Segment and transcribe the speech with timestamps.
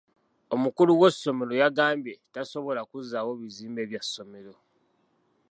[0.53, 4.53] Omukulu w'essomero yagambye tasobola kuzzaawo bizimbe bya ssomero.